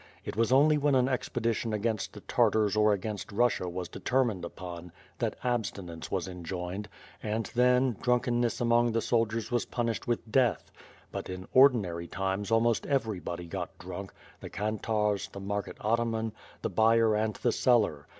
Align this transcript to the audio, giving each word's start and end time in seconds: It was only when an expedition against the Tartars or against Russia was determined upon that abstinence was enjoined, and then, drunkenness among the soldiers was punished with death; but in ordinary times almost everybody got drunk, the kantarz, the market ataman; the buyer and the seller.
It 0.25 0.35
was 0.35 0.51
only 0.51 0.79
when 0.79 0.95
an 0.95 1.07
expedition 1.07 1.73
against 1.73 2.13
the 2.13 2.21
Tartars 2.21 2.75
or 2.75 2.91
against 2.91 3.31
Russia 3.31 3.69
was 3.69 3.87
determined 3.87 4.43
upon 4.43 4.91
that 5.19 5.35
abstinence 5.43 6.09
was 6.09 6.27
enjoined, 6.27 6.89
and 7.21 7.45
then, 7.53 7.97
drunkenness 8.01 8.59
among 8.59 8.93
the 8.93 9.01
soldiers 9.01 9.51
was 9.51 9.65
punished 9.65 10.07
with 10.07 10.31
death; 10.31 10.71
but 11.11 11.29
in 11.29 11.47
ordinary 11.53 12.07
times 12.07 12.49
almost 12.49 12.87
everybody 12.87 13.45
got 13.45 13.77
drunk, 13.77 14.11
the 14.39 14.49
kantarz, 14.49 15.27
the 15.33 15.39
market 15.39 15.77
ataman; 15.85 16.33
the 16.63 16.69
buyer 16.71 17.13
and 17.13 17.35
the 17.35 17.51
seller. 17.51 18.07